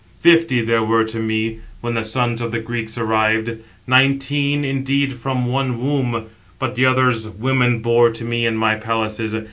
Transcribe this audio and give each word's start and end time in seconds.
Fifty 0.17 0.61
there 0.61 0.81
were 0.83 1.03
to 1.03 1.19
me, 1.19 1.59
when 1.81 1.93
the 1.93 2.01
sons 2.01 2.41
of 2.41 2.51
the 2.51 2.57
Greeks 2.59 2.97
arrived; 2.97 3.57
nineteen 3.85 4.65
indeed 4.65 5.13
from 5.13 5.45
one 5.45 5.77
womb, 5.79 6.25
but 6.57 6.73
the 6.73 6.87
others 6.87 7.29
women 7.29 7.83
bore 7.83 8.09
to 8.09 8.23
me 8.25 8.47
in 8.47 8.57
my 8.57 8.73
palaces. 8.73 9.35